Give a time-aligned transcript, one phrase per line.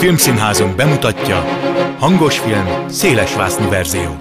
[0.00, 1.44] Filmszínházunk bemutatja
[1.98, 4.16] hangos film, széles vásznú verzió.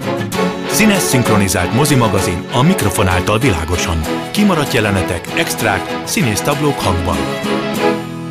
[0.68, 4.02] Színes szinkronizált mozimagazin a mikrofon által világosan.
[4.32, 7.18] Kimaradt jelenetek, extrák, színész táblók hangban.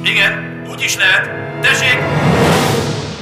[0.04, 1.47] Igen, úgy is lehet.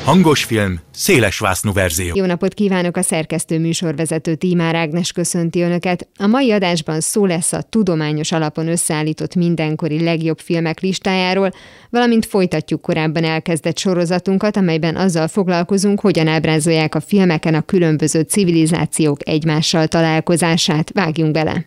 [0.06, 0.22] Tessék!
[0.22, 2.12] Hangos film, széles vásznú verzió.
[2.14, 6.08] Jó napot kívánok a szerkesztő műsorvezető Tímár Ágnes köszönti Önöket.
[6.18, 11.50] A mai adásban szó lesz a tudományos alapon összeállított mindenkori legjobb filmek listájáról,
[11.90, 19.28] valamint folytatjuk korábban elkezdett sorozatunkat, amelyben azzal foglalkozunk, hogyan ábrázolják a filmeken a különböző civilizációk
[19.28, 20.90] egymással találkozását.
[20.94, 21.64] Vágjunk bele!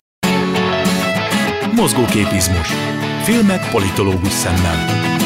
[1.76, 2.68] Mozgóképizmus.
[3.24, 5.18] Filmek politológus szemmel.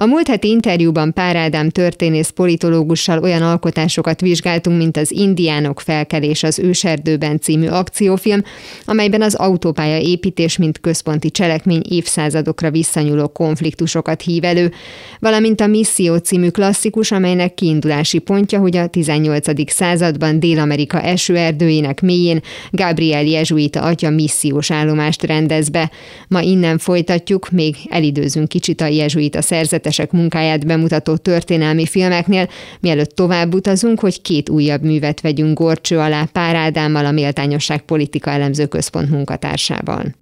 [0.00, 6.42] A múlt heti interjúban Pár Ádám történész politológussal olyan alkotásokat vizsgáltunk, mint az Indiánok felkelés
[6.42, 8.42] az őserdőben című akciófilm,
[8.84, 14.72] amelyben az autópálya építés, mint központi cselekmény évszázadokra visszanyúló konfliktusokat hív elő,
[15.18, 19.70] valamint a Misszió című klasszikus, amelynek kiindulási pontja, hogy a 18.
[19.72, 22.40] században Dél-Amerika esőerdőjének mélyén
[22.70, 25.90] Gabriel Jezsuita atya missziós állomást rendez be.
[26.28, 32.48] Ma innen folytatjuk, még elidőzünk kicsit a jezsuita szerzetes tehetesek munkáját bemutató történelmi filmeknél,
[32.80, 38.30] mielőtt tovább utazunk, hogy két újabb művet vegyünk gorcső alá Pár Ádámmal, a Méltányosság Politika
[38.30, 40.14] Elemző Központ munkatársával.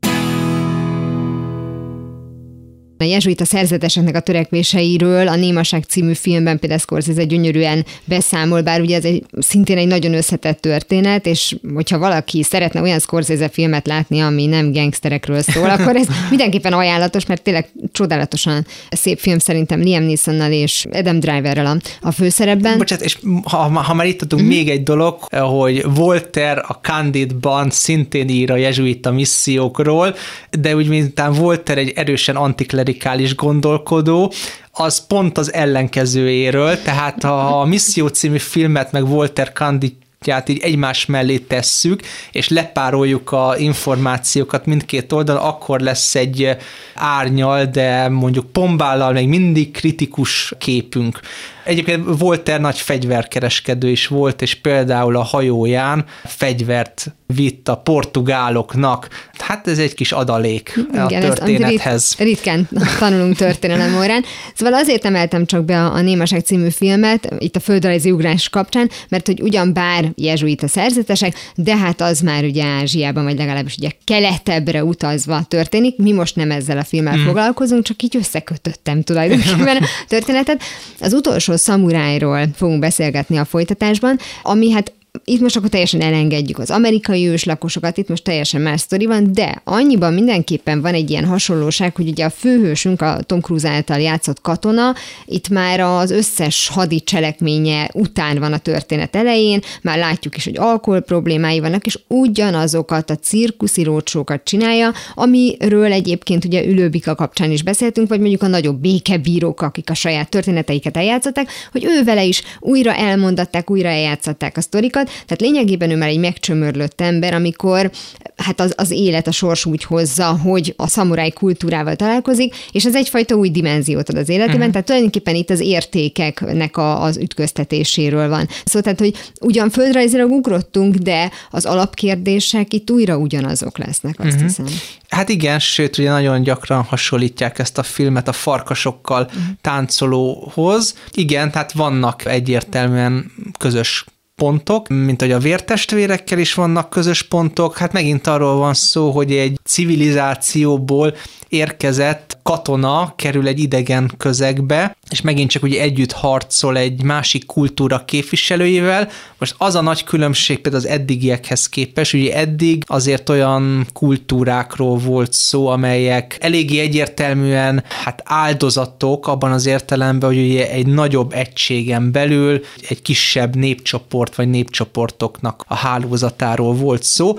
[3.00, 8.96] A jezsuita szerzeteseknek a törekvéseiről a Némaság című filmben például Scorsese gyönyörűen beszámol, bár ugye
[8.96, 14.20] ez egy, szintén egy nagyon összetett történet, és hogyha valaki szeretne olyan Scorsese filmet látni,
[14.20, 20.02] ami nem gangsterekről szól, akkor ez mindenképpen ajánlatos, mert tényleg csodálatosan szép film szerintem Liam
[20.02, 22.78] Neesonnal és Adam Driverrel a, a főszerepben.
[22.78, 24.46] Bocsát, és ha, ha már itt adunk mm.
[24.46, 30.14] még egy dolog, hogy Volter a Candidban szintén ír a jezsuita missziókról,
[30.60, 34.32] de úgy mintán Volter egy erősen antikler klerikális gondolkodó,
[34.72, 41.06] az pont az ellenkezőjéről, tehát a Misszió című filmet meg Walter Candy tehát így egymás
[41.06, 42.00] mellé tesszük,
[42.32, 46.56] és lepároljuk a információkat mindkét oldalon, akkor lesz egy
[46.94, 51.20] árnyal, de mondjuk pombállal még mindig kritikus képünk.
[51.68, 59.08] Egyébként Volter nagy fegyverkereskedő is volt, és például a hajóján fegyvert vitt a portugáloknak.
[59.38, 62.14] Hát ez egy kis adalék Igen, a történethez.
[62.18, 62.68] Rit- ritkán
[62.98, 64.24] tanulunk történelem órán.
[64.54, 68.90] Szóval azért emeltem csak be a, a Némaság című filmet, itt a földrajzi ugrás kapcsán,
[69.08, 73.90] mert hogy ugyan bár jezsuita szerzetesek, de hát az már ugye Ázsiában, vagy legalábbis ugye
[74.04, 75.96] keletebbre utazva történik.
[75.96, 77.24] Mi most nem ezzel a filmmel mm.
[77.24, 80.62] foglalkozunk, csak így összekötöttem tulajdonképpen a történetet.
[81.00, 84.92] Az utolsó szamurájról fogunk beszélgetni a folytatásban, ami hát
[85.24, 89.60] itt most akkor teljesen elengedjük az amerikai őslakosokat, itt most teljesen más sztori van, de
[89.64, 94.40] annyiban mindenképpen van egy ilyen hasonlóság, hogy ugye a főhősünk, a Tom Cruise által játszott
[94.40, 100.44] katona, itt már az összes hadi cselekménye után van a történet elején, már látjuk is,
[100.44, 107.50] hogy alkohol problémái vannak, és ugyanazokat a cirkuszi rócsókat csinálja, amiről egyébként ugye Ülőbika kapcsán
[107.50, 112.24] is beszéltünk, vagy mondjuk a nagyobb békebírók, akik a saját történeteiket eljátszották, hogy ő vele
[112.24, 117.90] is újra elmondatták, újra eljátszották a sztorikat, tehát lényegében ő már egy megcsömörlött ember, amikor
[118.36, 122.94] hát az, az élet, a sors úgy hozza, hogy a szamuráj kultúrával találkozik, és ez
[122.94, 124.70] egyfajta új dimenziót ad az életében, uh-huh.
[124.70, 128.48] tehát tulajdonképpen itt az értékeknek a, az ütköztetéséről van.
[128.64, 134.42] Szóval tehát, hogy ugyan földrajzilag ugrottunk, de az alapkérdések itt újra ugyanazok lesznek, azt uh-huh.
[134.42, 134.66] hiszem.
[135.08, 139.42] Hát igen, sőt, ugye nagyon gyakran hasonlítják ezt a filmet a farkasokkal uh-huh.
[139.60, 140.94] táncolóhoz.
[141.12, 144.04] Igen, tehát vannak egyértelműen közös
[144.38, 149.32] pontok, mint hogy a vértestvérekkel is vannak közös pontok, hát megint arról van szó, hogy
[149.32, 151.14] egy civilizációból
[151.48, 158.04] érkezett katona kerül egy idegen közegbe, és megint csak ugye együtt harcol egy másik kultúra
[158.04, 159.08] képviselőivel.
[159.38, 165.32] Most az a nagy különbség például az eddigiekhez képest, ugye eddig azért olyan kultúrákról volt
[165.32, 172.60] szó, amelyek eléggé egyértelműen hát áldozatok abban az értelemben, hogy ugye egy nagyobb egységen belül
[172.88, 177.38] egy kisebb népcsoport vagy népcsoportoknak a hálózatáról volt szó,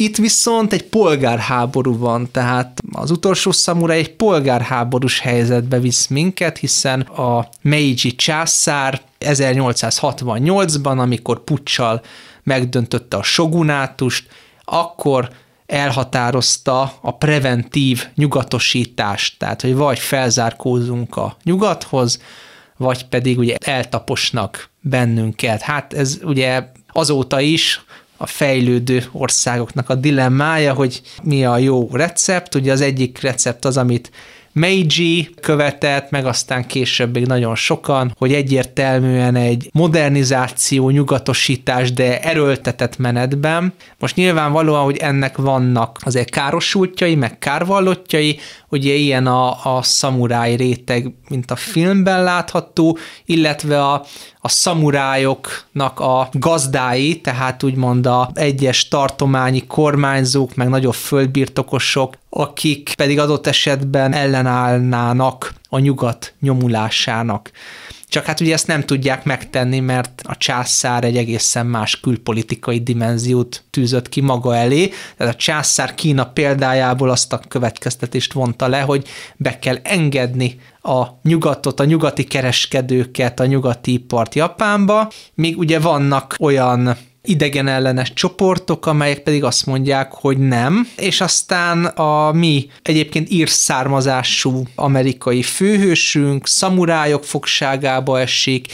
[0.00, 7.00] itt viszont egy polgárháború van, tehát az utolsó szamura egy polgárháborús helyzetbe visz minket, hiszen
[7.00, 12.02] a Meiji császár 1868-ban, amikor puccsal
[12.42, 14.28] megdöntötte a shogunátust,
[14.64, 15.30] akkor
[15.66, 22.22] elhatározta a preventív nyugatosítást, tehát hogy vagy felzárkózunk a nyugathoz,
[22.76, 25.62] vagy pedig ugye eltaposnak bennünket.
[25.62, 26.62] Hát ez ugye
[26.92, 27.84] azóta is
[28.20, 32.54] a fejlődő országoknak a dilemmája, hogy mi a jó recept.
[32.54, 34.10] Ugye az egyik recept az, amit
[34.52, 42.98] Meiji követett, meg aztán később még nagyon sokan, hogy egyértelműen egy modernizáció, nyugatosítás, de erőltetett
[42.98, 43.72] menetben.
[43.98, 48.38] Most nyilvánvalóan, hogy ennek vannak azért károsultjai, meg kárvallottjai,
[48.68, 54.04] ugye ilyen a, a szamuráj réteg, mint a filmben látható, illetve a,
[54.40, 63.18] a szamurájoknak a gazdái, tehát úgymond a egyes tartományi kormányzók, meg nagyobb földbirtokosok, akik pedig
[63.18, 67.50] adott esetben ellenállnának a nyugat nyomulásának.
[68.08, 73.64] Csak hát ugye ezt nem tudják megtenni, mert a császár egy egészen más külpolitikai dimenziót
[73.70, 74.90] tűzött ki maga elé.
[75.16, 81.06] Tehát a császár Kína példájából azt a következtetést vonta le, hogy be kell engedni a
[81.22, 86.96] nyugatot, a nyugati kereskedőket, a nyugati ipart Japánba, míg ugye vannak olyan
[87.28, 93.48] idegen ellenes csoportok, amelyek pedig azt mondják, hogy nem, és aztán a mi egyébként ír
[93.48, 98.66] származású amerikai főhősünk szamurájok fogságába esik,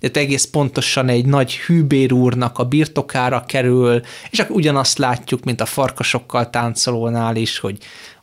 [0.00, 4.00] de egész pontosan egy nagy hűbér úrnak a birtokára kerül,
[4.30, 7.78] és akkor ugyanazt látjuk, mint a farkasokkal táncolónál is, hogy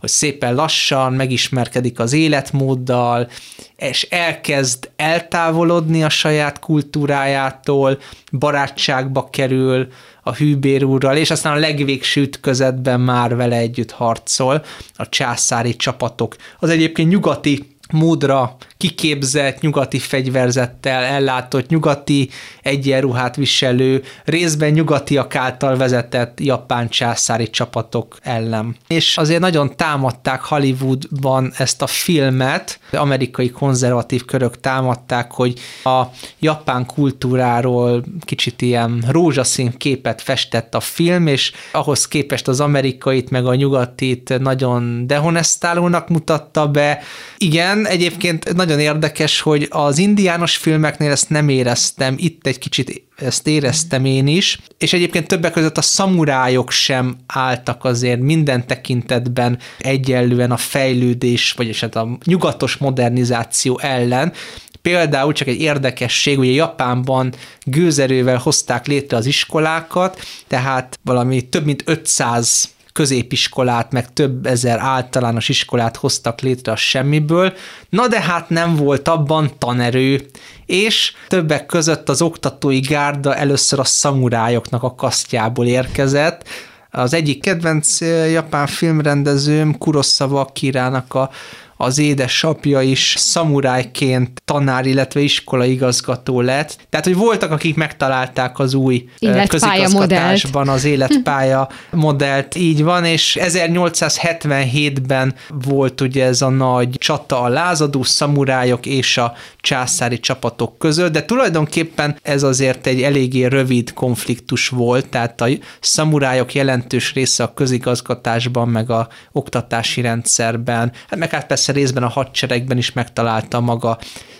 [0.05, 3.29] hogy szépen lassan megismerkedik az életmóddal,
[3.77, 7.99] és elkezd eltávolodni a saját kultúrájától,
[8.39, 9.87] barátságba kerül
[10.23, 14.63] a hűbér úrral, és aztán a legvégső ütközetben már vele együtt harcol
[14.95, 16.35] a császári csapatok.
[16.59, 22.29] Az egyébként nyugati módra kiképzett, nyugati fegyverzettel ellátott, nyugati
[22.61, 28.75] egyenruhát viselő, részben nyugatiak által vezetett japán császári csapatok ellen.
[28.87, 36.03] És azért nagyon támadták Hollywoodban ezt a filmet, amerikai konzervatív körök támadták, hogy a
[36.39, 43.45] japán kultúráról kicsit ilyen rózsaszín képet festett a film, és ahhoz képest az amerikait meg
[43.45, 46.99] a nyugatit nagyon dehonestálónak mutatta be.
[47.37, 53.48] Igen, egyébként nagyon érdekes, hogy az indiános filmeknél ezt nem éreztem, itt egy kicsit ezt
[53.48, 60.51] éreztem én is, és egyébként többek között a szamurájok sem álltak azért minden tekintetben egyenlően
[60.51, 64.33] a fejlődés, vagyis hát a nyugatos modernizáció ellen,
[64.81, 67.33] Például csak egy érdekesség, ugye Japánban
[67.63, 75.50] gőzerővel hozták létre az iskolákat, tehát valami több mint 500 középiskolát, meg több ezer általános
[75.50, 77.53] iskolát hoztak létre a semmiből,
[77.89, 80.25] na de hát nem volt abban tanerő,
[80.65, 86.47] és többek között az oktatói gárda először a szamurájoknak a kasztjából érkezett,
[86.92, 91.30] az egyik kedvenc eh, japán filmrendezőm Kurosawa Akirának a
[91.77, 95.22] az édesapja is szamurájként tanár, illetve
[95.66, 96.77] igazgató lett.
[96.89, 99.10] Tehát, hogy voltak, akik megtalálták az új
[99.48, 105.36] közigazgatásban az életpálya modellt, így van, és 1877-ben
[105.66, 111.25] volt ugye ez a nagy csata a lázadó szamurájok és a császári csapatok között, de
[111.25, 115.48] tulajdonképpen ez azért egy eléggé rövid konfliktus volt, tehát a
[115.80, 122.03] szamurájok jelentős része a közigazgatásban, meg a oktatási rendszerben, hát meg hát persze persze részben
[122.03, 123.97] a hadseregben is megtalálta maga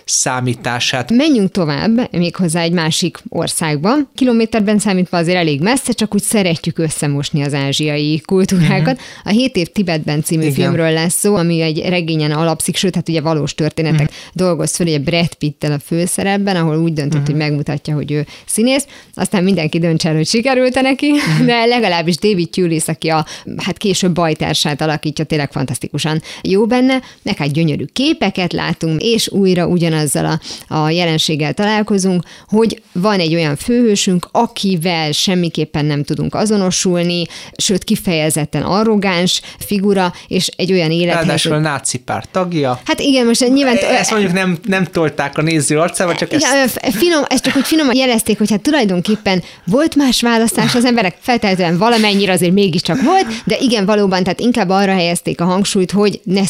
[0.08, 1.10] számítását.
[1.10, 3.94] Menjünk tovább, méghozzá egy másik országba.
[4.14, 8.94] Kilométerben számítva azért elég messze, csak úgy szeretjük összemosni az ázsiai kultúrákat.
[8.94, 9.22] Uh-huh.
[9.24, 10.54] A 7 év Tibetben című Igen.
[10.54, 14.16] filmről lesz szó, ami egy regényen alapszik, sőt, hát ugye valós történetek uh-huh.
[14.32, 17.26] dolgoz föl, ugye Brad Pittel a főszerepben, ahol úgy döntött, uh-huh.
[17.26, 18.86] hogy megmutatja, hogy ő színész.
[19.14, 21.46] Aztán mindenki dönts el, hogy sikerült neki, uh-huh.
[21.46, 27.00] de legalábbis David Tulis, aki a hát később bajtársát alakítja, tényleg fantasztikusan jó benne.
[27.26, 33.20] Nek hát gyönyörű képeket látunk, és újra ugyan ugyanazzal a, a jelenséggel találkozunk, hogy van
[33.20, 40.90] egy olyan főhősünk, akivel semmiképpen nem tudunk azonosulni, sőt kifejezetten arrogáns figura, és egy olyan
[40.90, 41.24] élethez...
[41.24, 42.80] Ráadásul a náci pár tagja.
[42.84, 43.76] Hát igen, most nyilván...
[43.76, 46.80] Ezt mondjuk nem, nem tolták a néző arcába, csak igen, ezt...
[46.96, 51.78] Finom, ezt csak úgy finoman jelezték, hogy hát tulajdonképpen volt más választás, az emberek feltétlenül
[51.78, 56.44] valamennyire azért mégiscsak volt, de igen, valóban, tehát inkább arra helyezték a hangsúlyt, hogy ne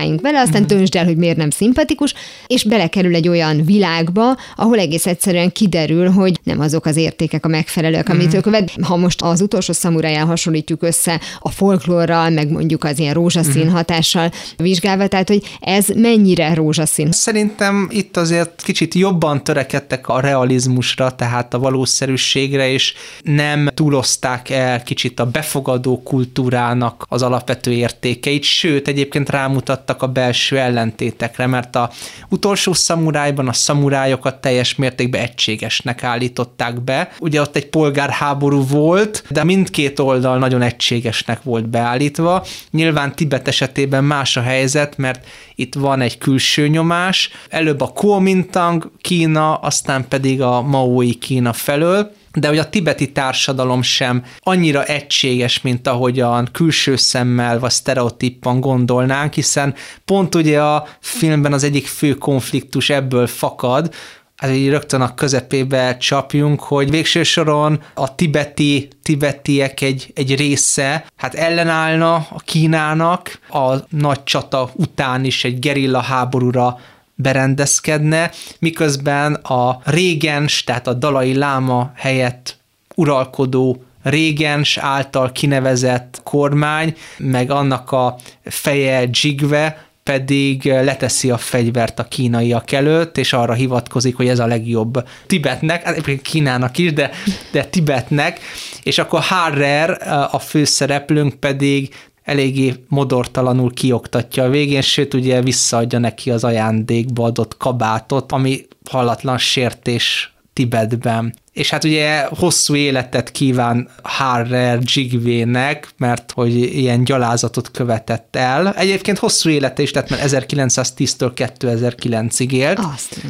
[0.00, 0.66] szimpatizáljunk vele, aztán mm.
[0.66, 2.14] döntsd el, hogy miért nem szimpatikus,
[2.46, 7.48] és belekerül egy olyan világba, ahol egész egyszerűen kiderül, hogy nem azok az értékek a
[7.48, 8.36] megfelelők, amit mm.
[8.36, 8.72] ő követ.
[8.82, 13.70] Ha most az utolsó szamuráján hasonlítjuk össze a folklórral, meg mondjuk az ilyen rózsaszín mm.
[13.70, 17.12] hatással vizsgálva, tehát hogy ez mennyire rózsaszín?
[17.12, 24.82] Szerintem itt azért kicsit jobban törekedtek a realizmusra, tehát a valószerűségre, és nem túlozták el
[24.82, 31.76] kicsit a befogadó kultúrának az alapvető értékeit, sőt, egyébként rámutat rámutattak a belső ellentétekre, mert
[31.76, 31.90] a
[32.28, 37.10] utolsó szamurájban a szamurájokat teljes mértékben egységesnek állították be.
[37.18, 42.44] Ugye ott egy polgárháború volt, de mindkét oldal nagyon egységesnek volt beállítva.
[42.70, 48.90] Nyilván Tibet esetében más a helyzet, mert itt van egy külső nyomás, előbb a Kuomintang
[49.00, 55.60] Kína, aztán pedig a Maui Kína felől, de hogy a tibeti társadalom sem annyira egységes,
[55.60, 62.14] mint ahogyan külső szemmel vagy sztereotípan gondolnánk, hiszen pont ugye a filmben az egyik fő
[62.14, 63.94] konfliktus ebből fakad,
[64.36, 71.04] hát így rögtön a közepébe csapjunk, hogy végső soron a tibeti, tibetiek egy, egy része
[71.16, 76.78] hát ellenállna a Kínának, a nagy csata után is egy gerilla háborúra
[77.20, 82.58] berendezkedne, miközben a régens, tehát a dalai láma helyett
[82.94, 92.04] uralkodó régens által kinevezett kormány, meg annak a feje Jigve, pedig leteszi a fegyvert a
[92.04, 97.10] kínaiak előtt, és arra hivatkozik, hogy ez a legjobb Tibetnek, hát egyébként Kínának is, de,
[97.52, 98.40] de Tibetnek,
[98.82, 99.90] és akkor Harrer,
[100.30, 101.94] a főszereplőnk pedig
[102.30, 109.38] eléggé modortalanul kioktatja a végén, sőt ugye visszaadja neki az ajándékba adott kabátot, ami hallatlan
[109.38, 111.34] sértés Tibetben.
[111.52, 118.72] És hát ugye hosszú életet kíván Harrer Jigvének, mert hogy ilyen gyalázatot követett el.
[118.72, 122.78] Egyébként hosszú élete is lett, mert 1910-től 2009-ig élt.
[122.78, 123.20] Azt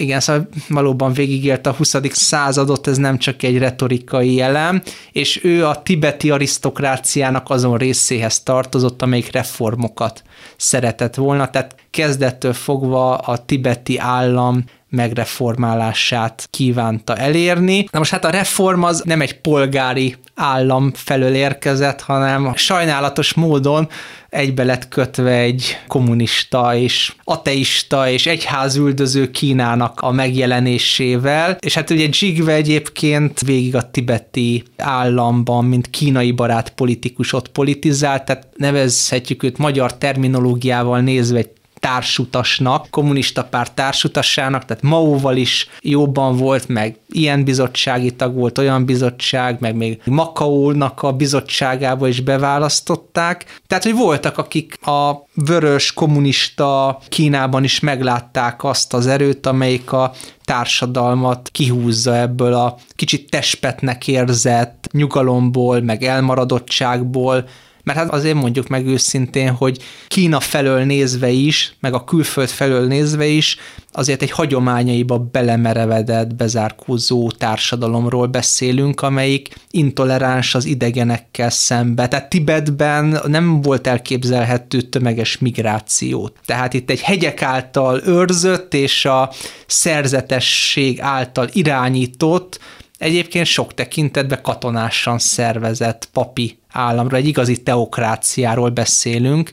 [0.00, 1.96] Igen, szóval valóban végigélt a 20.
[2.10, 9.02] századot, ez nem csak egy retorikai elem, és ő a tibeti arisztokráciának azon részéhez tartozott,
[9.02, 10.22] amelyik reformokat
[10.56, 17.88] szeretett volna, tehát kezdettől fogva a tibeti állam megreformálását kívánta elérni.
[17.90, 23.88] Na most hát a reform az nem egy polgári állam felől érkezett, hanem sajnálatos módon
[24.28, 32.08] egybe lett kötve egy kommunista és ateista és egyházüldöző Kínának a megjelenésével, és hát ugye
[32.20, 39.58] Jigve egyébként végig a tibeti államban, mint kínai barát politikus ott politizált, tehát nevezhetjük őt
[39.58, 41.50] magyar terminológiával nézve egy
[41.80, 48.84] társutasnak, kommunista párt társutassának, tehát Maóval is jobban volt, meg ilyen bizottsági tag volt, olyan
[48.84, 53.60] bizottság, meg még Makaónak a bizottságába is beválasztották.
[53.66, 60.12] Tehát, hogy voltak, akik a vörös kommunista Kínában is meglátták azt az erőt, amelyik a
[60.44, 67.44] társadalmat kihúzza ebből a kicsit tespetnek érzett nyugalomból, meg elmaradottságból,
[67.84, 72.86] mert hát azért mondjuk meg őszintén, hogy Kína felől nézve is, meg a külföld felől
[72.86, 73.56] nézve is,
[73.92, 82.08] azért egy hagyományaiba belemerevedett, bezárkózó társadalomról beszélünk, amelyik intoleráns az idegenekkel szembe.
[82.08, 86.30] Tehát Tibetben nem volt elképzelhető tömeges migráció.
[86.44, 89.30] Tehát itt egy hegyek által őrzött és a
[89.66, 92.60] szerzetesség által irányított,
[92.98, 99.52] egyébként sok tekintetben katonásan szervezett papi államra, egy igazi teokráciáról beszélünk.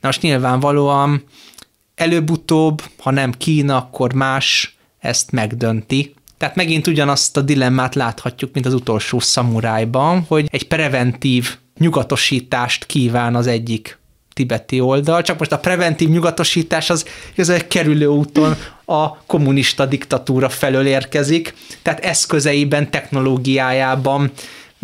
[0.00, 1.22] Na most nyilvánvalóan
[1.94, 6.14] előbb-utóbb, ha nem Kína, akkor más ezt megdönti.
[6.38, 13.34] Tehát megint ugyanazt a dilemmát láthatjuk, mint az utolsó szamurájban, hogy egy preventív nyugatosítást kíván
[13.34, 13.98] az egyik
[14.32, 17.04] tibeti oldal, csak most a preventív nyugatosítás az
[17.34, 24.30] igazából kerülő úton a kommunista diktatúra felől érkezik, tehát eszközeiben, technológiájában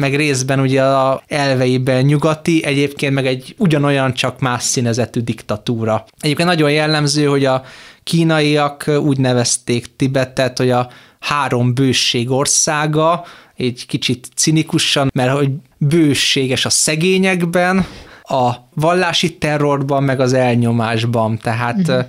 [0.03, 6.05] meg részben ugye a elveiben nyugati, egyébként meg egy ugyanolyan, csak más színezetű diktatúra.
[6.21, 7.63] Egyébként nagyon jellemző, hogy a
[8.03, 10.89] kínaiak úgy nevezték Tibetet, hogy a
[11.21, 13.25] három bőség országa,
[13.57, 17.87] egy kicsit cinikusan, mert hogy bőséges a szegényekben,
[18.23, 21.39] a vallási terrorban, meg az elnyomásban.
[21.39, 22.05] Tehát uh-huh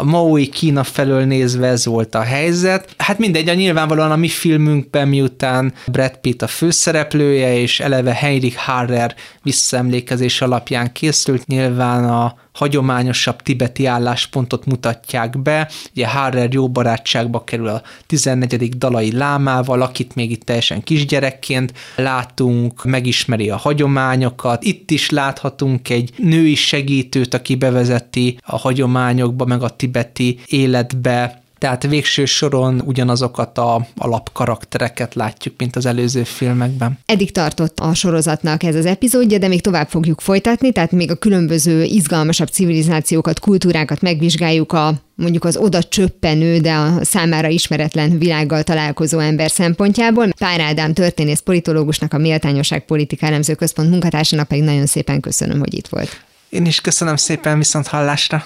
[0.00, 2.94] a Maui Kína felől nézve ez volt a helyzet.
[2.96, 8.56] Hát mindegy, a nyilvánvalóan a mi filmünkben miután Brad Pitt a főszereplője, és eleve Heinrich
[8.56, 15.70] Harrer visszaemlékezés alapján készült, nyilván a hagyományosabb tibeti álláspontot mutatják be.
[15.94, 18.68] Ugye Harrer jó barátságba kerül a 14.
[18.78, 24.64] dalai lámával, akit még itt teljesen kisgyerekként látunk, megismeri a hagyományokat.
[24.64, 31.86] Itt is láthatunk egy női segítőt, aki bevezeti a hagyományokba, meg a tibeti életbe tehát
[31.86, 36.98] végső soron ugyanazokat a alapkaraktereket látjuk, mint az előző filmekben.
[37.06, 41.14] Eddig tartott a sorozatnak ez az epizódja, de még tovább fogjuk folytatni, tehát még a
[41.14, 48.62] különböző izgalmasabb civilizációkat, kultúrákat megvizsgáljuk a mondjuk az oda csöppenő, de a számára ismeretlen világgal
[48.62, 50.28] találkozó ember szempontjából.
[50.38, 55.74] Pár Ádám történész politológusnak, a Méltányosság Politika Elemző Központ munkatársának pedig nagyon szépen köszönöm, hogy
[55.74, 56.24] itt volt.
[56.48, 58.44] Én is köszönöm szépen, viszont hallásra.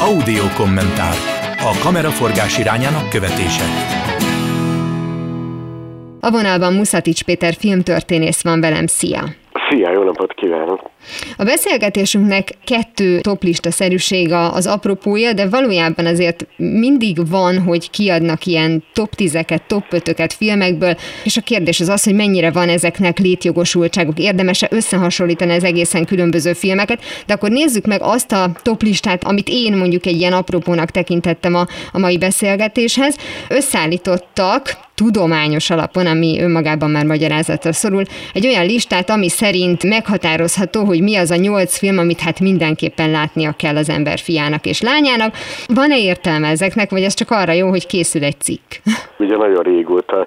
[0.00, 1.39] Audio kommentár.
[1.62, 3.64] A kameraforgás irányának követése.
[6.20, 9.20] A vonalban Muszatics Péter filmtörténész van velem, szia!
[9.68, 10.89] Szia, jó napot kívánok!
[11.36, 18.84] A beszélgetésünknek kettő toplista szerűség az apropója, de valójában azért mindig van, hogy kiadnak ilyen
[18.92, 24.18] top 10-eket, top 5 filmekből, és a kérdés az az, hogy mennyire van ezeknek létjogosultságuk,
[24.18, 29.76] érdemese összehasonlítani az egészen különböző filmeket, de akkor nézzük meg azt a toplistát, amit én
[29.76, 33.16] mondjuk egy ilyen apropónak tekintettem a, a mai beszélgetéshez.
[33.48, 38.02] Összeállítottak tudományos alapon, ami önmagában már magyarázatra szorul,
[38.34, 43.10] egy olyan listát, ami szerint meghatározható, hogy mi az a nyolc film, amit hát mindenképpen
[43.10, 45.34] látnia kell az ember fiának és lányának.
[45.74, 48.72] Van-e értelme ezeknek, vagy ez csak arra jó, hogy készül egy cikk?
[49.18, 50.26] Ugye nagyon régóta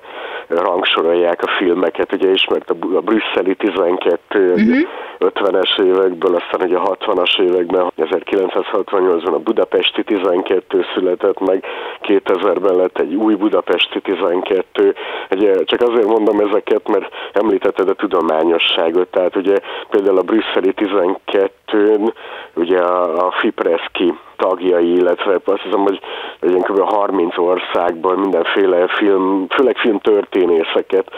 [0.56, 4.78] rangsorolják a filmeket, ugye ismert a, a brüsszeli 12 uh-huh.
[5.20, 11.66] 50-es évekből, aztán ugye a 60-as években, 1968-ban a budapesti 12 született meg,
[12.02, 14.96] 2000-ben lett egy új budapesti 12.
[15.32, 19.58] Ugye, csak azért mondom ezeket, mert említetted a tudományosságot, tehát ugye
[19.90, 22.14] például a brüsszeli 12-n
[22.54, 26.00] ugye a, a Fipreski tagjai, illetve azt hiszem, hogy
[26.44, 26.80] egy kb.
[26.80, 31.12] 30 országból mindenféle film, főleg filmtörténészeket,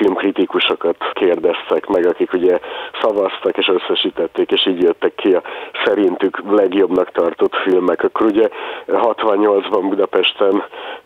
[0.00, 2.58] filmkritikusokat kérdeztek meg, akik ugye
[3.00, 5.42] szavaztak és összesítették, és így jöttek ki a
[5.84, 8.04] szerintük legjobbnak tartott filmek.
[8.04, 8.48] Akkor ugye
[8.86, 10.62] 68-ban Budapesten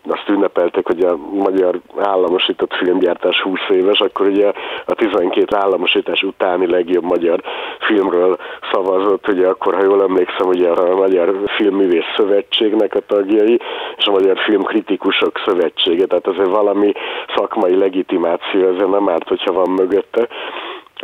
[0.09, 4.53] azt ünnepelték, hogy a magyar államosított filmgyártás 20 éves, akkor ugye
[4.87, 7.43] a 12 államosítás utáni legjobb magyar
[7.79, 8.39] filmről
[8.73, 13.61] szavazott, ugye akkor, ha jól emlékszem, ugye a Magyar Filmművész Szövetségnek a tagjai,
[13.97, 16.93] és a Magyar Filmkritikusok Szövetsége, tehát azért valami
[17.37, 20.29] szakmai legitimáció ezzel nem árt, hogyha van mögötte.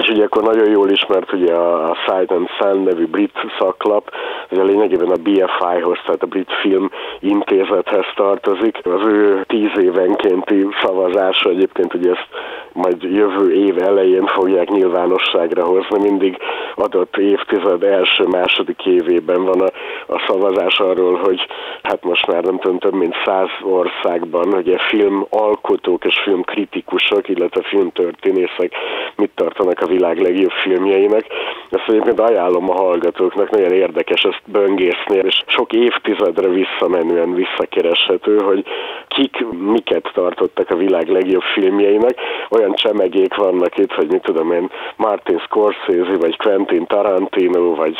[0.00, 4.11] És ugye akkor nagyon jól ismert ugye a Sight and Sound nevű brit szaklap,
[4.50, 6.90] a lényegében a BFI-hoz, tehát a Brit Film
[7.21, 8.78] Intézethez tartozik.
[8.83, 12.28] Az ő tíz évenkénti szavazása egyébként ugye ezt
[12.73, 16.37] majd jövő év elején fogják nyilvánosságra hozni, mindig
[16.75, 19.71] adott évtized első-második évében van a,
[20.13, 21.47] a szavazás arról, hogy
[21.82, 28.73] hát most már nem tudom, több mint száz országban ugye filmalkotók és filmkritikusok, illetve filmtörténészek
[29.17, 31.26] mit tartanak a világ legjobb filmjeinek.
[31.70, 38.64] Ezt egyébként ajánlom a hallgatóknak, nagyon érdekes ezt böngészni, és sok évtizedre visszamenően visszakereshető, hogy
[39.08, 42.14] kik miket tartottak a világ legjobb filmjeinek.
[42.50, 47.96] Olyan csemegék vannak itt, hogy mit tudom én, Martin Scorsese, vagy Quentin Tarantino, vagy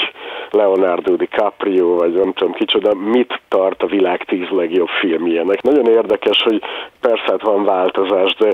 [0.51, 5.63] Leonardo DiCaprio, vagy nem tudom kicsoda, mit tart a világ tíz legjobb filmjének.
[5.63, 6.63] Nagyon érdekes, hogy
[7.01, 8.53] persze hát van változás, de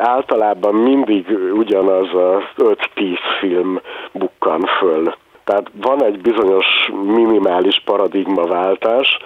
[0.00, 3.80] általában mindig ugyanaz a 5-10 film
[4.12, 5.14] bukkan föl.
[5.44, 6.66] Tehát van egy bizonyos
[7.04, 9.18] minimális paradigmaváltás,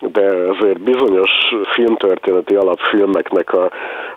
[0.00, 1.30] de azért bizonyos
[1.72, 3.70] filmtörténeti alapfilmeknek a,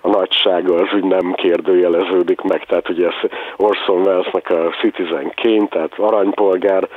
[0.05, 5.67] a nagysága az úgy nem kérdőjeleződik meg, tehát ugye ez Orson Welles-nek a Citizen Kane,
[5.67, 6.87] tehát Aranypolgár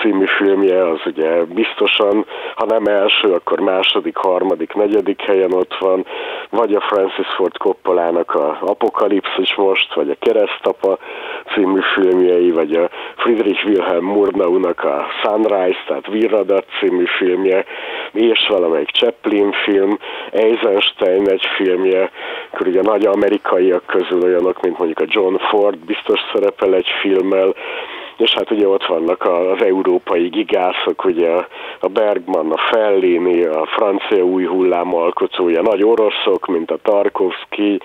[0.00, 6.06] című filmje, az ugye biztosan, ha nem első, akkor második, harmadik, negyedik helyen ott van,
[6.50, 10.98] vagy a Francis Ford Coppolának a Apokalipszis most, vagy a Keresztapa
[11.54, 17.64] című filmjei, vagy a Friedrich Wilhelm Murnaunak a Sunrise, tehát Virradat című filmje,
[18.12, 19.98] és valamelyik Chaplin film,
[20.30, 22.10] Eisenstein egy filmje,
[22.56, 27.54] akkor ugye nagy amerikaiak közül olyanok, mint mondjuk a John Ford biztos szerepel egy filmmel,
[28.16, 31.30] és hát ugye ott vannak az európai gigászok, ugye
[31.80, 37.80] a Bergman, a Fellini, a francia új hullám alkotója, nagy oroszok, mint a Tarkovsky,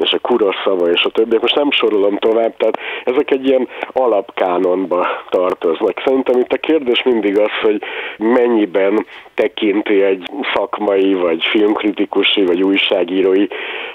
[0.00, 1.40] és a Kuroszava és a többiek.
[1.40, 6.02] Most nem sorolom tovább, tehát ezek egy ilyen alapkánonba tartoznak.
[6.04, 7.82] Szerintem itt a kérdés mindig az, hogy
[8.18, 13.46] mennyiben tekinti egy szakmai, vagy filmkritikusi, vagy újságírói,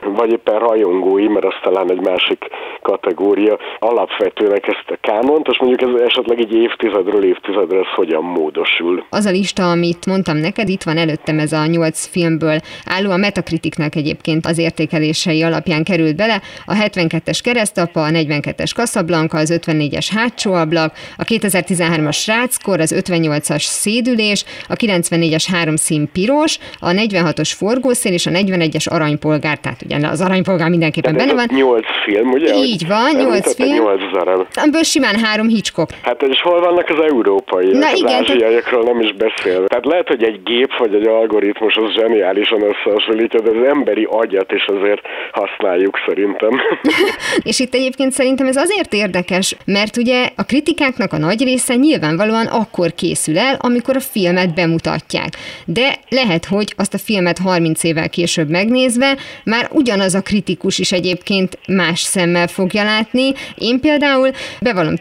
[0.02, 2.48] vagy éppen rajongói, mert az talán egy másik
[2.82, 9.06] kategória, alapvetőnek ezt a kánont, és mondjuk ez esetleg egy évtizedről évtizedre ez hogyan módosul.
[9.10, 13.18] Az a lista, amit mondtam neked, itt van előttem ez a nyolc filmből álló, a
[13.18, 20.08] Metakritiknek egyébként az értékelései alapján került bele, a 72-es keresztapa, a 42-es kaszablanka, az 54-es
[20.16, 27.52] hátsó ablak, a 2013-as sráckor, az 58-as szédülés, a 94-es három szín piros, a 46-os
[27.58, 31.46] forgószél és a 41-es aranypolgár, tehát ugye az aranypolgár mindenképpen benne van.
[31.56, 32.54] 8 film, ugye?
[32.56, 33.84] Így van, 8 film.
[33.84, 34.48] 8 darab.
[34.54, 35.90] Amiből simán három Hitchcock.
[36.02, 39.66] Hát és hol vannak az európai, Na az igen, ázsiaiakról nem is beszél.
[39.66, 44.52] Tehát lehet, hogy egy gép vagy egy algoritmus az zseniálisan összehasonlítja, de az emberi agyat
[44.52, 46.62] is azért használjuk szerintem.
[47.50, 52.46] És itt egyébként szerintem ez azért érdekes, mert ugye a kritikáknak a nagy része nyilvánvalóan
[52.46, 55.30] akkor készül el, amikor a filmet bemutatják.
[55.66, 60.92] De lehet, hogy azt a filmet 30 évvel később megnézve már ugyanaz a kritikus is
[60.92, 63.34] egyébként más szemmel fogja látni.
[63.58, 64.30] Én például
[64.62, 64.96] bevallom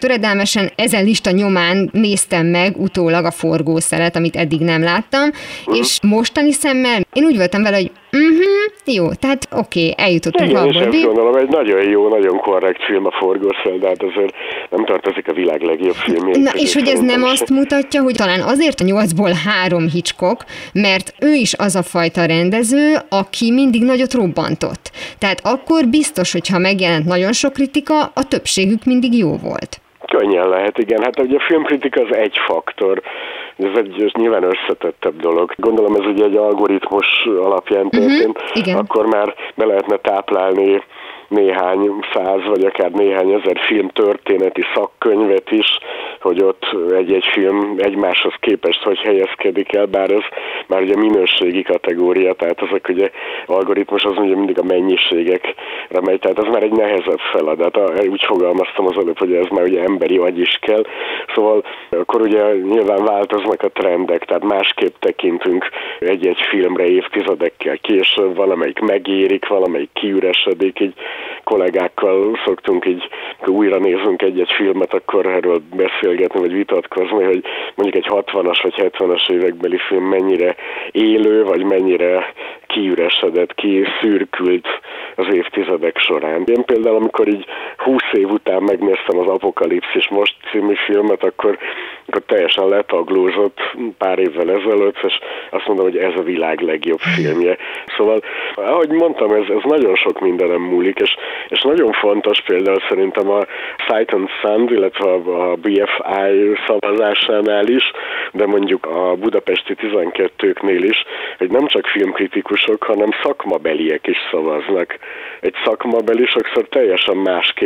[0.44, 5.76] töredelmesen, ezen lista nyomán néztem meg utólag a forgószeret, amit eddig nem láttam, uh-huh.
[5.76, 10.62] és mostani szemmel én úgy voltam vele, hogy uh-huh, jó, tehát oké, okay, eljutottunk Igen,
[10.62, 10.82] abból.
[10.82, 14.34] Igen, gondolom, egy nagyon jó, nagyon korrekt film a forgószél, de hát azért
[14.70, 16.38] nem tartozik a világ legjobb filmje.
[16.38, 21.14] Na, és hogy ez nem azt mutatja, hogy talán azért a nyolcból három Hitchcock, mert
[21.20, 24.90] ő is az a fajta rendező, aki mindig nagyot robbantott.
[25.18, 29.82] Tehát akkor biztos, hogyha megjelent nagyon sok kritika, a többségük mindig jó volt.
[30.18, 31.02] Könnyen lehet, igen.
[31.02, 33.02] Hát ugye a filmkritika az egy faktor.
[33.56, 35.52] Ez egy nyilván összetettebb dolog.
[35.56, 38.42] Gondolom ez ugye egy algoritmus alapján mhm, történt.
[38.54, 40.82] Uh-huh, Akkor már be lehetne táplálni
[41.28, 45.78] néhány száz vagy akár néhány ezer film történeti szakkönyvet is,
[46.24, 50.22] hogy ott egy-egy film egymáshoz képest hogy helyezkedik el, bár ez
[50.66, 53.10] már ugye minőségi kategória, tehát azok ugye
[53.46, 57.78] algoritmus az ugye mindig a mennyiségekre megy, tehát ez már egy nehezebb feladat.
[58.08, 60.82] Úgy fogalmaztam az előbb, hogy ez már ugye emberi agy is kell.
[61.34, 68.78] Szóval akkor ugye nyilván változnak a trendek, tehát másképp tekintünk egy-egy filmre évtizedekkel később, valamelyik
[68.80, 70.94] megérik, valamelyik kiüresedik, így
[71.44, 73.08] kollégákkal szoktunk így,
[73.46, 75.62] újra nézünk egy-egy filmet, akkor erről
[76.14, 77.42] beszélgetni, vagy vitatkozni, hogy
[77.74, 80.56] mondjuk egy 60-as vagy 70-as évekbeli film mennyire
[80.90, 82.32] élő, vagy mennyire
[82.66, 84.66] kiüresedett, ki szürkült
[85.16, 86.42] az évtizedek során.
[86.46, 87.44] Én például, amikor így
[87.76, 91.58] 20 év után megnéztem az Apokalipszis most című filmet, akkor,
[92.06, 93.60] akkor teljesen letaglózott
[93.98, 95.18] pár évvel ezelőtt, és
[95.50, 97.56] azt mondom, hogy ez a világ legjobb filmje.
[97.96, 98.22] Szóval,
[98.54, 101.16] ahogy mondtam, ez, ez nagyon sok mindenem múlik, és,
[101.48, 103.40] és nagyon fontos például szerintem a
[103.86, 107.92] Sight and Sound, illetve a BFI szavazásánál is,
[108.32, 111.04] de mondjuk a budapesti 12-knél is,
[111.38, 114.98] hogy nem csak filmkritikusok, hanem szakmabeliek is szavaznak.
[115.40, 117.63] Egy szakmabeli sokszor teljesen másképp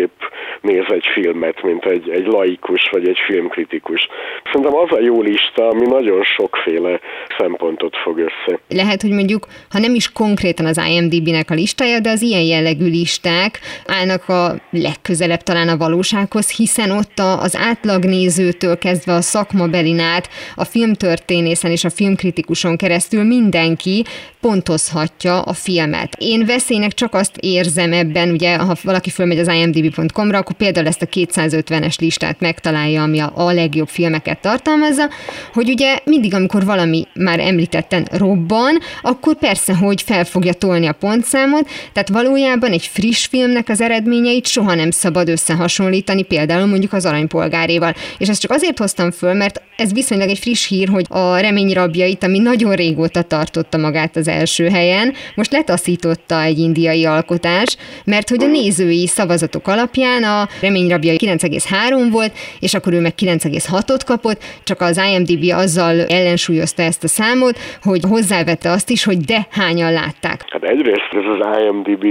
[0.61, 4.09] néz egy filmet, mint egy, egy laikus vagy egy filmkritikus.
[4.45, 7.01] Szerintem az a jó lista, ami nagyon sokféle
[7.39, 8.59] szempontot fog össze.
[8.69, 12.91] Lehet, hogy mondjuk, ha nem is konkrétan az IMDB-nek a listája, de az ilyen jellegű
[12.91, 20.29] listák állnak a legközelebb talán a valósághoz, hiszen ott az átlagnézőtől kezdve a szakmabelin át,
[20.55, 24.05] a filmtörténészen és a filmkritikuson keresztül mindenki
[24.41, 26.17] pontozhatja a filmet.
[26.19, 29.49] Én veszélynek csak azt érzem ebben, ugye, ha valaki fölmegy az
[29.96, 35.09] imdb.com-ra, akkor például ezt a 250-es listát megtalálja, ami a, a legjobb filmeket tartalmazza,
[35.53, 40.92] hogy ugye mindig, amikor valami már említetten robban, akkor persze, hogy fel fogja tolni a
[40.92, 47.07] pontszámot, tehát valójában egy friss filmnek az eredményeit soha nem szabad összehasonlítani, például mondjuk az
[47.07, 47.94] aranypolgáréval.
[48.18, 51.72] És ezt csak azért hoztam föl, mert ez viszonylag egy friss hír, hogy a remény
[51.72, 58.29] rabjait, ami nagyon régóta tartotta magát az első helyen, most letaszította egy indiai alkotás, mert
[58.29, 64.03] hogy a nézői szavazatok alapján a remény rabjai 9,3 volt, és akkor ő meg 9,6-ot
[64.07, 69.41] kapott, csak az IMDb azzal ellensúlyozta ezt a számot, hogy hozzávette azt is, hogy de
[69.51, 70.38] hányan látták.
[70.51, 72.05] Hát egyrészt ez az IMDb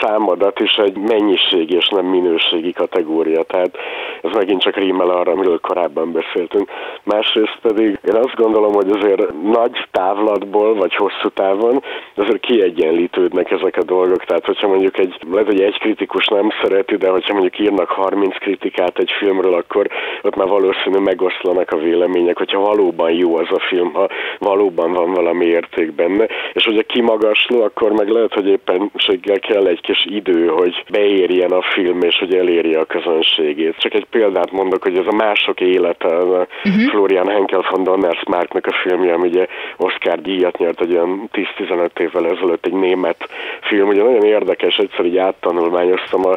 [0.00, 3.76] számadat is egy mennyiségi és nem minőségi kategória, tehát
[4.22, 6.68] ez megint csak rímel arra, amiről korábban beszéltünk.
[7.02, 11.82] Másrészt pedig én azt gondolom, hogy azért nagy távlatból, vagy hosszú távon
[12.14, 14.24] azért kiegyenlítődnek ezek a dolgok.
[14.24, 18.36] Tehát, hogyha mondjuk egy, lehet, hogy egy kritikus nem szereti, de hogyha mondjuk írnak 30
[18.36, 19.86] kritikát egy filmről, akkor
[20.22, 25.12] ott már valószínű megoszlanak a vélemények, hogyha valóban jó az a film, ha valóban van
[25.12, 30.46] valami érték benne, és hogyha kimagasló, akkor meg lehet, hogy éppenséggel kell egy kis idő,
[30.46, 33.76] hogy beérjen a film, és hogy elérje a közönségét.
[33.78, 36.90] Csak egy példát mondok, hogy ez a mások élete, a uh-huh.
[36.90, 42.26] Florian Henkel von Donnersmarcknak a filmje, ami ugye Oscar díjat nyert egy olyan 10-15 évvel
[42.26, 43.28] ezelőtt egy német
[43.60, 43.88] film.
[43.88, 46.36] Ugye nagyon érdekes, egyszer így áttanulmányoztam a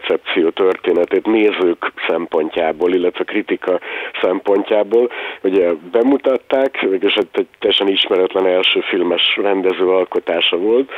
[0.00, 3.80] recepció történetét nézők szempontjából, illetve kritika
[4.22, 5.10] szempontjából.
[5.42, 10.90] Ugye bemutatták, és egy teljesen ismeretlen első filmes rendező alkotása volt,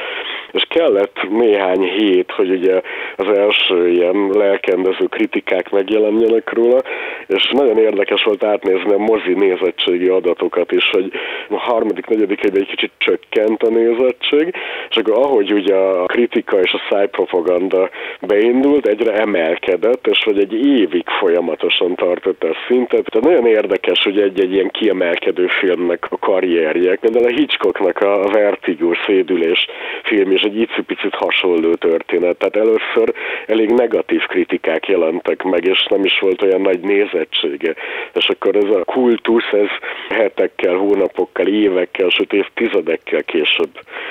[0.52, 2.80] és kellett néhány hét, hogy ugye
[3.16, 6.80] az első ilyen lelkendező kritikák megjelenjenek, róla,
[7.26, 11.12] és nagyon érdekes volt átnézni a mozi nézettségi adatokat is, hogy
[11.48, 14.54] a harmadik, negyedik egy kicsit csökkent a nézettség,
[14.90, 20.66] és akkor ahogy ugye a kritika és a szájpropaganda beindult, egyre emelkedett, és hogy egy
[20.66, 23.04] évig folyamatosan tartott ez szintet.
[23.10, 26.96] Tehát nagyon érdekes, hogy egy-egy ilyen kiemelkedő filmnek a karrierje.
[26.96, 29.66] Például a Hitchcocknak a Vertigo szédülés
[30.02, 32.36] film is egy icipicit hasonló történet.
[32.36, 33.14] Tehát először
[33.46, 37.74] elég negatív kritikák jelentek meg, és nem is volt olyan nagy nézettsége.
[38.14, 39.68] És akkor ez a kultusz, ez
[40.16, 43.70] hetekkel, hónapokkal, évekkel, sőt évtizedekkel később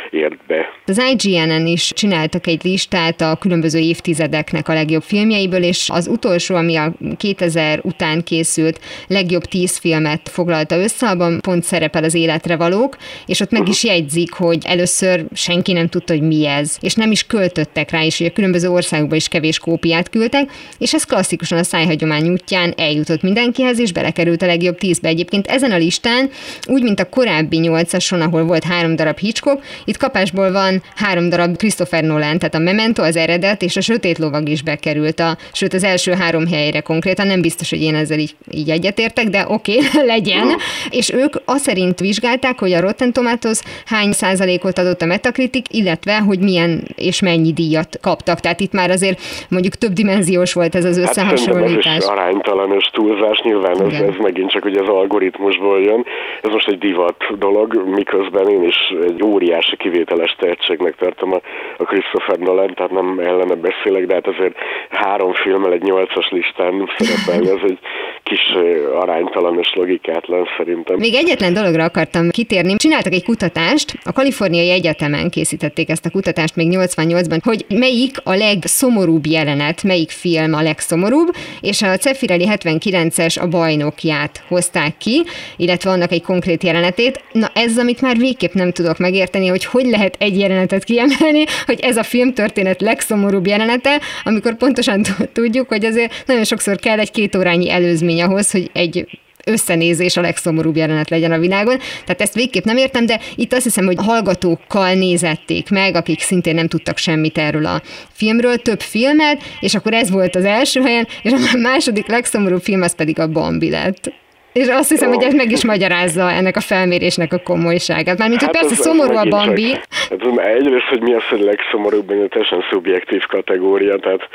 [0.10, 0.74] ért be.
[0.86, 6.56] Az IGN-en is csináltak egy listát a különböző évtizedeknek a legjobb filmjeiből, és az utolsó,
[6.56, 12.56] ami a 2000 után készült legjobb tíz filmet foglalta össze, abban pont szerepel az életre
[12.58, 16.94] valók, és ott meg is jegyzik, hogy először senki nem tudta, hogy mi ez, és
[16.94, 21.04] nem is költöttek rá, és hogy a különböző országokban is kevés kópiát küldtek, és ez
[21.04, 25.08] klasszikusan a szájhagyomány útján eljutott mindenkihez, és belekerült a legjobb tízbe.
[25.08, 26.30] Egyébként ezen a listán,
[26.68, 31.58] úgy, mint a korábbi nyolcason, ahol volt három darab Hitchcock, itt kapásból van három darab
[31.58, 35.74] Christopher Nolan, tehát a Memento, az eredet és a Sötét Lovag is bekerült, a, sőt
[35.74, 39.78] az első három helyre konkrétan, nem biztos, hogy én ezzel így, így egyetértek, de oké,
[39.78, 40.56] okay, legyen.
[40.90, 46.11] És ők azt szerint vizsgálták, hogy a Rotten Tomatoes hány százalékot adott a Metacritic, illetve
[46.20, 48.40] hogy milyen és mennyi díjat kaptak.
[48.40, 51.86] Tehát itt már azért mondjuk több dimenziós volt ez az hát összehasonlítás.
[51.86, 56.06] Hát ez is aránytalan és túlzás, nyilván ez, ez megint csak ugye az algoritmusból jön.
[56.42, 61.42] Ez most egy divat dolog, miközben én is egy óriási kivételes tehetségnek tartom a,
[61.78, 64.56] a Christopher Nolan, tehát nem ellene beszélek, de hát azért
[64.90, 67.80] három filmmel egy nyolcas listán szerepelni, ez egy
[68.24, 68.56] kis
[69.00, 70.98] aránytalan és logikátlan szerintem.
[70.98, 72.76] Még egyetlen dologra akartam kitérni.
[72.76, 78.34] Csináltak egy kutatást, a Kaliforniai Egyetemen készítették ezt a kutatást még 88-ban, hogy melyik a
[78.34, 85.24] legszomorúbb jelenet, melyik film a legszomorúbb, és a Cefirelli 79-es a bajnokját hozták ki,
[85.58, 87.24] illetve annak egy konkrét jelenetét.
[87.32, 91.80] Na ez, amit már végképp nem tudok megérteni, hogy hogy lehet egy jelenetet kiemelni, hogy
[91.80, 97.36] ez a filmtörténet legszomorúbb jelenete, amikor pontosan tudjuk, hogy azért nagyon sokszor kell egy két
[97.36, 101.78] órányi előzmény ahhoz, hogy egy összenézés a legszomorúbb jelenet legyen a világon.
[101.78, 106.56] Tehát ezt végképp nem értem, de itt azt hiszem, hogy hallgatókkal nézették meg, akik szintén
[106.56, 111.08] nem tudtak semmit erről a filmről, több filmet, és akkor ez volt az első helyen,
[111.22, 114.20] és a második legszomorúbb film az pedig a Bambi lett.
[114.54, 118.18] És azt hiszem, hogy ez meg is magyarázza ennek a felmérésnek a komolyságát.
[118.18, 119.72] Mármint, hát hogy persze szomorú a Bambi.
[119.72, 119.88] Csak,
[120.20, 124.28] hát egyrészt, hogy mi az, hogy legszomorúbb, egy teljesen szubjektív kategória, tehát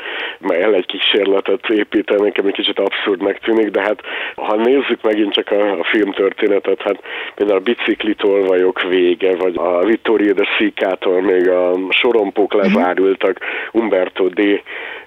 [0.47, 4.01] el egy kísérletet építeni, nekem egy kicsit abszurdnak tűnik, de hát
[4.35, 6.99] ha nézzük megint csak a, a filmtörténetet, hát
[7.35, 12.61] például a biciklitól vagyok vége, vagy a Vittorio de Sica-tól még a sorompók mhm.
[12.61, 13.39] lezárultak,
[13.71, 14.41] Umberto D.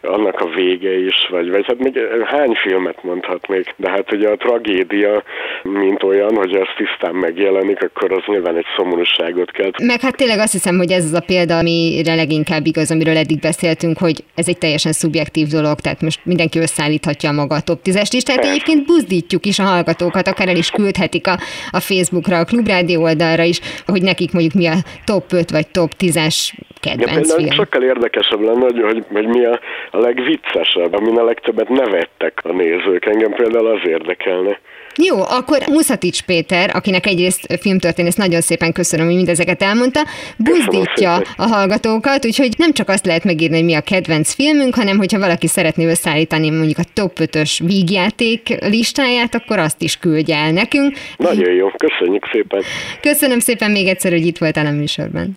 [0.03, 4.37] annak a vége is, vagy, vagy hát még hány filmet mondhatnék, de hát ugye a
[4.37, 5.23] tragédia
[5.63, 9.71] mint olyan, hogy ez tisztán megjelenik, akkor az nyilván egy szomorúságot kell.
[9.85, 13.39] Meg hát tényleg azt hiszem, hogy ez az a példa, amire leginkább igaz, amiről eddig
[13.39, 17.81] beszéltünk, hogy ez egy teljesen szubjektív dolog, tehát most mindenki összeállíthatja a maga a top
[17.85, 18.45] 10-es listát.
[18.45, 21.37] Egyébként buzdítjuk is a hallgatókat, akár el is küldhetik a,
[21.71, 25.91] a Facebookra, a Klubrádió oldalra is, hogy nekik mondjuk mi a top 5 vagy top
[25.99, 27.51] 10-es kedvenc ja, film.
[27.51, 32.53] Sokkal érdekesebb lenne, hogy, hogy, hogy mi a, a legviccesebb, amin a legtöbbet nevettek a
[32.53, 33.07] nézők.
[33.07, 34.59] Engem például az érdekelne.
[34.97, 40.01] Jó, akkor Muszatics Péter, akinek egyrészt filmtörténész, nagyon szépen köszönöm, hogy mindezeket elmondta,
[40.51, 44.97] buzdítja a hallgatókat, úgyhogy nem csak azt lehet megírni, hogy mi a kedvenc filmünk, hanem
[44.97, 50.51] hogyha valaki szeretné összeállítani mondjuk a top 5-ös vígjáték listáját, akkor azt is küldje el
[50.51, 50.97] nekünk.
[51.17, 52.63] Nagyon jó, köszönjük szépen.
[53.01, 55.37] Köszönöm szépen még egyszer, hogy itt voltál a műsorban.